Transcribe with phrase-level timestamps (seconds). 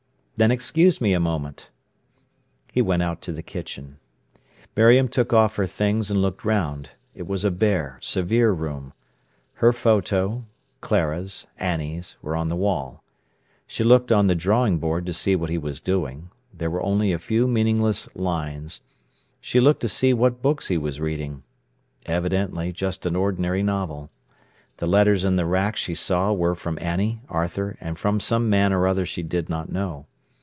[0.37, 1.69] "Then excuse me a moment."
[2.73, 3.99] He went out to the kitchen.
[4.75, 6.93] Miriam took off her things and looked round.
[7.13, 8.93] It was a bare, severe room.
[9.53, 10.45] Her photo,
[10.79, 13.03] Clara's, Annie's, were on the wall.
[13.67, 16.31] She looked on the drawing board to see what he was doing.
[16.51, 18.81] There were only a few meaningless lines.
[19.41, 21.43] She looked to see what books he was reading.
[22.07, 24.09] Evidently just an ordinary novel.
[24.77, 28.73] The letters in the rack she saw were from Annie, Arthur, and from some man
[28.73, 30.07] or other she did not know.